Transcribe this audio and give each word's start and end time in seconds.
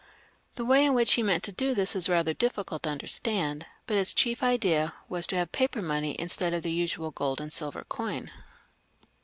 The 0.55 0.65
way 0.65 0.83
in 0.83 0.95
which 0.95 1.13
he 1.13 1.21
meant 1.21 1.43
to 1.43 1.51
do 1.51 1.75
this 1.75 1.95
is 1.95 2.09
rather 2.09 2.33
difficult 2.33 2.81
to 2.81 2.89
understand, 2.89 3.67
but 3.85 3.97
his 3.97 4.15
chief 4.15 4.41
idea 4.41 4.95
was 5.07 5.27
to 5.27 5.35
have 5.35 5.51
paper 5.51 5.79
money 5.83 6.15
instead 6.17 6.55
of 6.55 6.63
the 6.63 6.71
usual 6.71 7.11
gold 7.11 7.39
and 7.39 7.53
silver 7.53 7.83
coin. 7.87 8.31